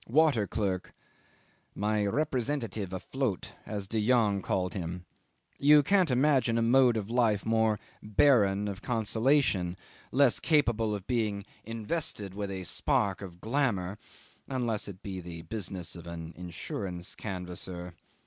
[0.09, 0.95] Water clerk.
[1.75, 5.05] "My representative afloat," as De Jongh called him.
[5.59, 9.77] You can't imagine a mode of life more barren of consolation,
[10.11, 13.99] less capable of being invested with a spark of glamour
[14.47, 17.93] unless it be the business of an insurance canvasser.